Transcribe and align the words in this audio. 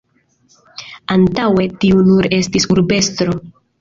Antaŭe 1.15 1.67
tiu 1.83 2.01
nur 2.09 2.29
estis 2.39 2.67
urbestro. 2.77 3.37